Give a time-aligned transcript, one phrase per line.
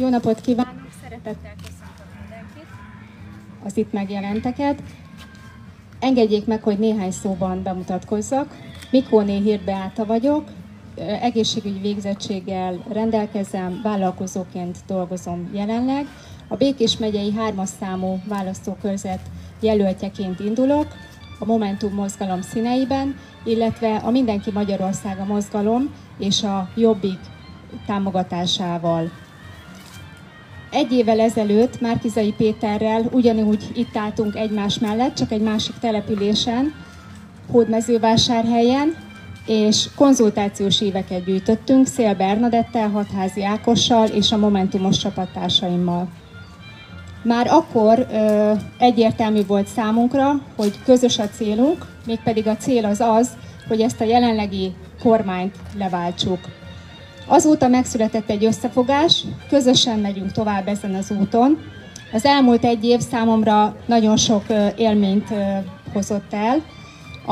[0.00, 0.88] Jó napot kívánok!
[1.02, 2.66] Szeretettel köszöntöm mindenkit,
[3.64, 4.82] az itt megjelenteket.
[5.98, 8.56] Engedjék meg, hogy néhány szóban bemutatkozzak.
[8.90, 10.48] Mikóné Hírt Beáta vagyok,
[10.96, 16.06] egészségügyi végzettséggel rendelkezem, vállalkozóként dolgozom jelenleg.
[16.48, 19.20] A Békés megyei hármas számú választókörzet
[19.60, 20.86] jelöltjeként indulok,
[21.38, 27.18] a Momentum mozgalom színeiben, illetve a Mindenki Magyarországa mozgalom és a Jobbik
[27.86, 29.10] támogatásával.
[30.70, 36.74] Egy évvel ezelőtt Márkizai Péterrel ugyanúgy itt álltunk egymás mellett, csak egy másik településen,
[37.50, 38.96] Hódmezővásárhelyen,
[39.46, 46.08] és konzultációs éveket gyűjtöttünk Szél Bernadettel, Hatházi Ákossal és a Momentumos csapattársaimmal.
[47.22, 53.30] Már akkor ö, egyértelmű volt számunkra, hogy közös a célunk, mégpedig a cél az az,
[53.68, 56.38] hogy ezt a jelenlegi kormányt leváltsuk.
[57.30, 61.58] Azóta megszületett egy összefogás, közösen megyünk tovább ezen az úton.
[62.12, 64.44] Az elmúlt egy év számomra nagyon sok
[64.76, 65.28] élményt
[65.92, 66.62] hozott el.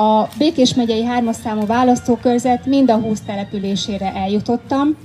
[0.05, 4.97] A Békés megyei hármas számú választókörzet mind a 20 településére eljutottam.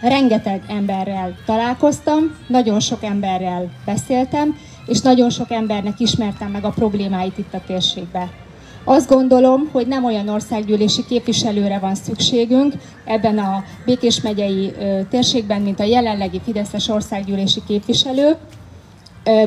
[0.00, 7.38] Rengeteg emberrel találkoztam, nagyon sok emberrel beszéltem, és nagyon sok embernek ismertem meg a problémáit
[7.38, 8.47] itt a térségben.
[8.90, 14.72] Azt gondolom, hogy nem olyan országgyűlési képviselőre van szükségünk ebben a Békés megyei
[15.10, 18.36] térségben, mint a jelenlegi Fideszes országgyűlési képviselő,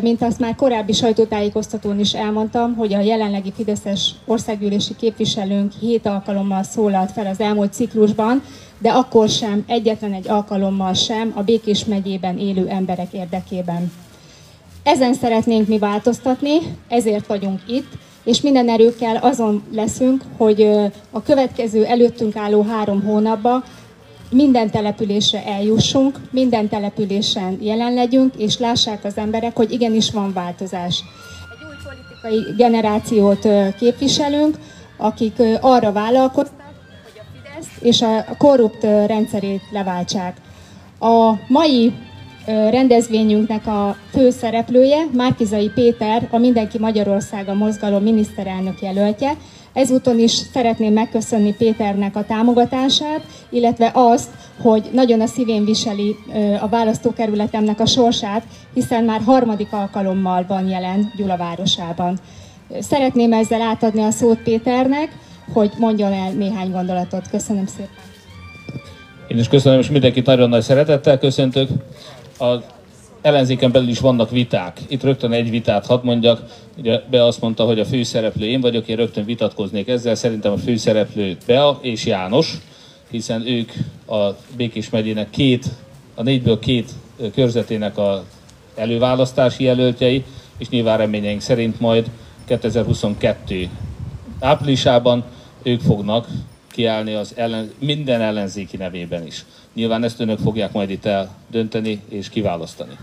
[0.02, 6.64] mint azt már korábbi sajtótájékoztatón is elmondtam, hogy a jelenlegi Fideszes országgyűlési képviselőnk hét alkalommal
[6.64, 8.44] szólalt fel az elmúlt ciklusban,
[8.80, 13.92] de akkor sem, egyetlen egy alkalommal sem a Békés megyében élő emberek érdekében.
[14.84, 20.62] Ezen szeretnénk mi változtatni, ezért vagyunk itt, és minden erőkkel azon leszünk, hogy
[21.12, 23.64] a következő előttünk álló három hónapban
[24.32, 31.04] minden településre eljussunk, minden településen jelen legyünk, és lássák az emberek, hogy igenis van változás.
[31.52, 33.48] Egy új politikai generációt
[33.80, 34.58] képviselünk,
[34.98, 36.74] akik arra vállalkoztak,
[37.04, 40.38] hogy a Fidesz és a korrupt rendszerét leváltsák.
[41.00, 41.94] A mai
[42.46, 49.36] rendezvényünknek a fő szereplője, Márkizai Péter, a Mindenki Magyarországa mozgalom miniszterelnök jelöltje.
[49.74, 54.30] Ezúton is szeretném megköszönni Péternek a támogatását, illetve azt,
[54.62, 56.16] hogy nagyon a szívén viseli
[56.62, 62.20] a választókerületemnek a sorsát, hiszen már harmadik alkalommal van jelen Gyula városában.
[62.80, 65.18] Szeretném ezzel átadni a szót Péternek,
[65.54, 67.30] hogy mondjon el néhány gondolatot.
[67.30, 68.10] Köszönöm szépen.
[69.28, 71.70] Én is köszönöm, és mindenkit nagyon nagy szeretettel köszöntök
[72.42, 72.60] az
[73.22, 74.82] ellenzéken belül is vannak viták.
[74.88, 76.42] Itt rögtön egy vitát hadd mondjak.
[76.78, 80.16] Ugye Bea azt mondta, hogy a főszereplő én vagyok, én rögtön vitatkoznék ezzel.
[80.16, 82.58] Szerintem a főszereplő Bea és János,
[83.10, 83.72] hiszen ők
[84.08, 85.66] a Békés megyének két,
[86.16, 86.92] a négyből két
[87.34, 88.24] körzetének a
[88.76, 90.24] előválasztási jelöltjei,
[90.58, 92.10] és nyilván reményeink szerint majd
[92.46, 93.70] 2022
[94.40, 95.24] áprilisában
[95.64, 96.28] ők fognak
[96.72, 99.46] kiállni az ellen, minden ellenzéki nevében is.
[99.74, 102.98] Nyilván ezt önök fogják majd itt eldönteni és kiválasztani.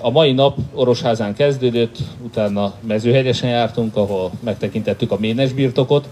[0.00, 6.08] A mai nap Orosházán kezdődött, utána Mezőhegyesen jártunk, ahol megtekintettük a Ménes birtokot,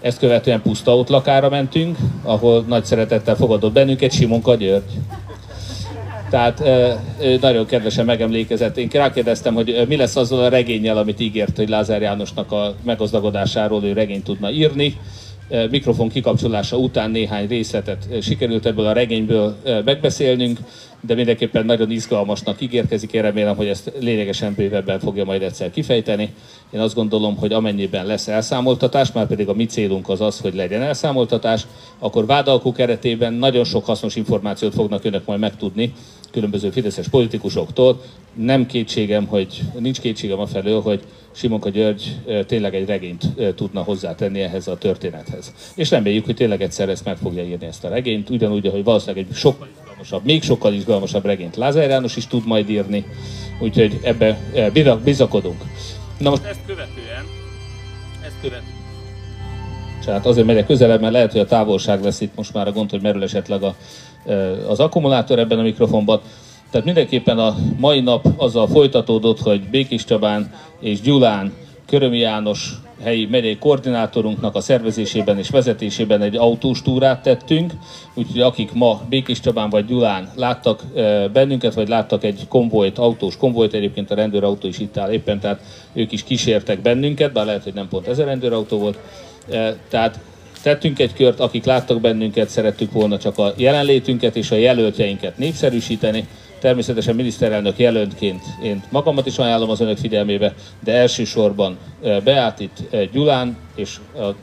[0.00, 4.92] ezt követően Puszta lakára mentünk, ahol nagy szeretettel fogadott bennünket Simonka György.
[6.30, 6.62] Tehát
[7.40, 8.76] nagyon kedvesen megemlékezett.
[8.76, 13.84] Én rákérdeztem, hogy mi lesz azzal a regényel, amit ígért, hogy Lázár Jánosnak a meggazdagodásáról
[13.84, 14.96] ő regényt tudna írni
[15.70, 20.58] mikrofon kikapcsolása után néhány részletet sikerült ebből a regényből megbeszélnünk,
[21.06, 26.34] de mindenképpen nagyon izgalmasnak ígérkezik, én remélem, hogy ezt lényegesen bővebben fogja majd egyszer kifejteni.
[26.70, 30.54] Én azt gondolom, hogy amennyiben lesz elszámoltatás, már pedig a mi célunk az az, hogy
[30.54, 31.66] legyen elszámoltatás,
[31.98, 35.92] akkor vádalkó keretében nagyon sok hasznos információt fognak önök majd megtudni
[36.30, 38.02] különböző fideszes politikusoktól.
[38.34, 41.00] Nem kétségem, hogy nincs kétségem a felől, hogy
[41.32, 43.24] Simonka György tényleg egy regényt
[43.54, 45.72] tudna hozzátenni ehhez a történethez.
[45.74, 49.26] És reméljük, hogy tényleg egyszer ezt meg fogja írni ezt a regényt, ugyanúgy, hogy valószínűleg
[49.28, 53.04] egy sokkal izgalmasabb, még sokkal izgalmasabb regényt Lázár János is tud majd írni,
[53.60, 54.38] úgyhogy ebbe
[55.04, 55.62] bizakodunk.
[56.18, 57.24] Na most ezt követően,
[58.24, 58.78] ezt követően,
[60.04, 62.90] tehát azért megyek közelebb, mert lehet, hogy a távolság lesz itt most már a gond,
[62.90, 63.74] hogy merül esetleg a,
[64.68, 66.20] az akkumulátor ebben a mikrofonban.
[66.70, 71.52] Tehát mindenképpen a mai nap azzal folytatódott, hogy Békés Csabán és Gyulán
[71.86, 72.70] Körömi János
[73.02, 77.72] helyi megyei koordinátorunknak a szervezésében és vezetésében egy autós túrát tettünk,
[78.14, 80.82] úgyhogy akik ma Békés Csabán vagy Gyulán láttak
[81.32, 85.60] bennünket, vagy láttak egy konvojt, autós konvojt, egyébként a rendőrautó is itt áll éppen, tehát
[85.92, 88.98] ők is kísértek bennünket, bár lehet, hogy nem pont ez a rendőrautó volt.
[89.88, 90.18] Tehát
[90.62, 96.28] tettünk egy kört, akik láttak bennünket, szerettük volna csak a jelenlétünket és a jelöltjeinket népszerűsíteni,
[96.60, 100.54] természetesen miniszterelnök jelöltként én magamat is ajánlom az önök figyelmébe,
[100.84, 101.78] de elsősorban
[102.24, 104.34] Beátit Gyulán és a,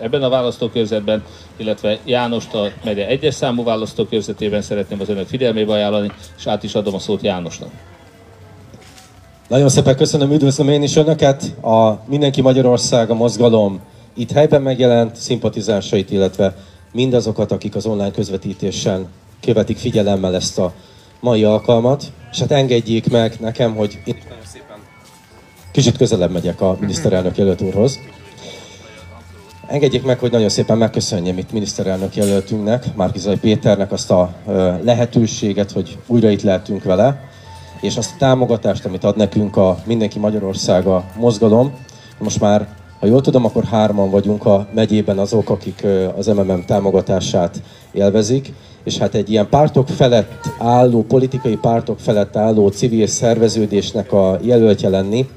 [0.00, 1.24] ebben a választókörzetben,
[1.56, 6.74] illetve Jánost a megye egyes számú választókörzetében szeretném az önök figyelmébe ajánlani, és át is
[6.74, 7.70] adom a szót Jánosnak.
[9.48, 11.62] Nagyon szépen köszönöm, üdvözlöm én is Önöket.
[11.62, 13.80] A Mindenki Magyarország a mozgalom
[14.14, 16.56] itt helyben megjelent szimpatizánsait, illetve
[16.92, 19.08] mindazokat, akik az online közvetítésen
[19.40, 20.72] követik figyelemmel ezt a
[21.20, 22.04] mai alkalmat.
[22.32, 24.22] És hát engedjék meg nekem, hogy itt
[25.72, 27.98] kicsit közelebb megyek a miniszterelnök jelölt úrhoz.
[29.66, 34.34] Engedjék meg, hogy nagyon szépen megköszönjem itt miniszterelnök jelöltünknek, Márkizai Péternek azt a
[34.82, 37.28] lehetőséget, hogy újra itt lehetünk vele,
[37.80, 41.72] és azt a támogatást, amit ad nekünk a Mindenki Magyarországa mozgalom.
[42.18, 42.68] Most már,
[43.00, 45.86] ha jól tudom, akkor hárman vagyunk a megyében azok, akik
[46.16, 47.62] az MMM támogatását
[47.92, 48.52] élvezik,
[48.84, 54.88] és hát egy ilyen pártok felett álló, politikai pártok felett álló civil szerveződésnek a jelöltje
[54.88, 55.28] lenni,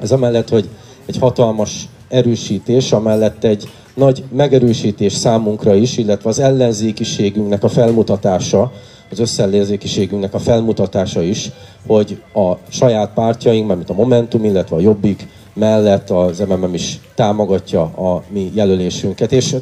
[0.00, 0.68] ez amellett, hogy
[1.06, 8.72] egy hatalmas erősítés, amellett egy nagy megerősítés számunkra is, illetve az ellenzékiségünknek a felmutatása,
[9.10, 11.50] az összellenzékiségünknek a felmutatása is,
[11.86, 17.82] hogy a saját pártjaink, mint a Momentum, illetve a Jobbik mellett az MMM is támogatja
[17.82, 19.32] a mi jelölésünket.
[19.32, 19.56] És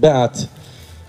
[0.00, 0.48] beállt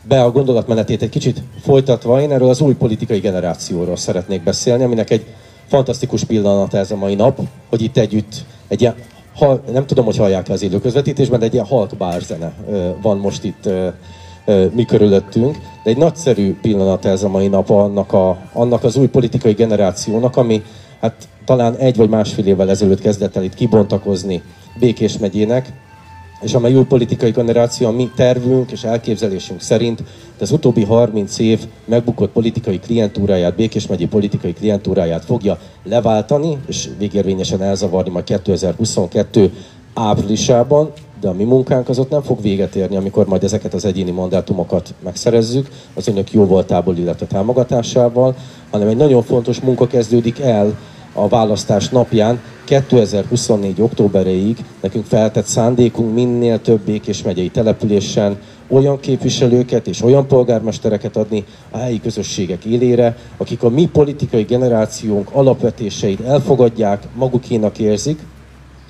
[0.07, 5.10] be a gondolatmenetét egy kicsit folytatva, én erről az új politikai generációról szeretnék beszélni, aminek
[5.10, 5.25] egy
[5.68, 7.39] fantasztikus pillanat ez a mai nap,
[7.69, 8.95] hogy itt együtt egy ilyen,
[9.36, 12.54] ha, nem tudom, hogy hallják az élő közvetítésben, de egy ilyen halk zene
[13.01, 13.69] van most itt
[14.74, 19.07] mi körülöttünk, de egy nagyszerű pillanat ez a mai nap annak, a, annak az új
[19.07, 20.63] politikai generációnak, ami
[20.99, 24.41] hát talán egy vagy másfél évvel ezelőtt kezdett el itt kibontakozni
[24.79, 25.71] Békés megyének,
[26.41, 30.03] és amely új politikai generáció a mi tervünk és elképzelésünk szerint
[30.39, 37.61] az utóbbi 30 év megbukott politikai klientúráját, Békés megyi politikai klientúráját fogja leváltani, és végérvényesen
[37.61, 39.51] elzavarni majd 2022
[39.93, 40.91] áprilisában,
[41.21, 44.12] de a mi munkánk az ott nem fog véget érni, amikor majd ezeket az egyéni
[44.12, 48.36] mandátumokat megszerezzük, az önök jó voltából, illetve támogatásával,
[48.71, 50.77] hanem egy nagyon fontos munka kezdődik el
[51.13, 53.81] a választás napján, 2024.
[53.81, 58.38] októberéig nekünk feltett szándékunk minél több Békés megyei településen
[58.68, 65.30] olyan képviselőket és olyan polgármestereket adni a helyi közösségek élére, akik a mi politikai generációnk
[65.31, 68.19] alapvetéseit elfogadják, magukénak érzik,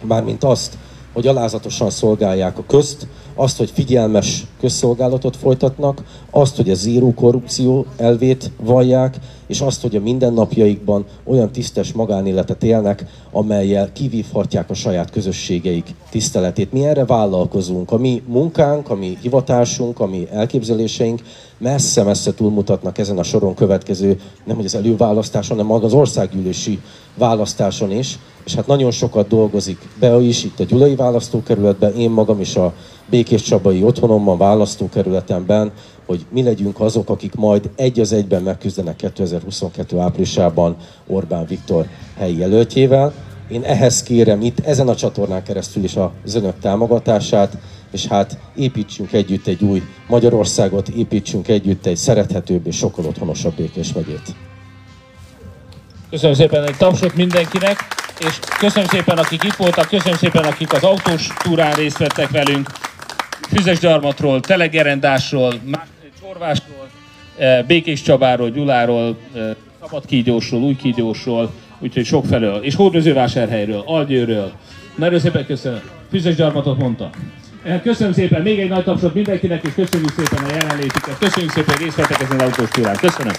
[0.04, 0.78] mármint azt,
[1.20, 3.08] hogy alázatosan szolgálják a közt,
[3.40, 9.96] azt, hogy figyelmes közszolgálatot folytatnak, azt, hogy a zéró korrupció elvét vallják, és azt, hogy
[9.96, 16.72] a mindennapjaikban olyan tisztes magánéletet élnek, amelyel kivívhatják a saját közösségeik tiszteletét.
[16.72, 17.92] Mi erre vállalkozunk.
[17.92, 21.22] A mi munkánk, a mi hivatásunk, a mi elképzeléseink
[21.58, 26.80] messze-messze túlmutatnak ezen a soron következő, nem hogy az előválasztáson, hanem maga az országgyűlési
[27.18, 28.20] választáson is.
[28.46, 32.74] És hát nagyon sokat dolgozik be is itt a Gyulai választókerületben, én magam is a
[33.10, 35.72] Békés Csabai otthonomban, választókerületemben,
[36.06, 40.76] hogy mi legyünk azok, akik majd egy az egyben megküzdenek 2022 áprilisában
[41.08, 43.14] Orbán Viktor helyi jelöltjével.
[43.50, 47.58] Én ehhez kérem itt, ezen a csatornán keresztül is az önök támogatását,
[47.92, 53.94] és hát építsünk együtt egy új Magyarországot, építsünk együtt egy szerethetőbb és sokkal otthonosabb Békés
[53.94, 54.36] megyét.
[56.10, 57.78] Köszönöm szépen egy tapsot mindenkinek,
[58.20, 62.70] és köszönöm szépen, akik itt voltak, köszönöm szépen, akik az autós túrán részt vettek velünk.
[63.48, 65.54] Füzes Gyarmatról, Telegerendásról,
[66.22, 66.90] Csorvásról,
[67.38, 74.52] eh, Békés Csabáról, Gyuláról, eh, Szabadkígyósról, Újkígyósról, úgyhogy sokfelől, és Hódmezővásárhelyről, Algyőről.
[74.96, 75.82] Nagyon szépen köszönöm.
[76.10, 77.10] Füzes Gyarmatot mondta.
[77.64, 81.18] Eh, köszönöm szépen, még egy nagy tapsot mindenkinek, és köszönjük szépen a jelenlétüket.
[81.18, 82.96] Köszönjük szépen, hogy részt vettek ezen az autós túrán.
[82.96, 83.34] Köszönöm.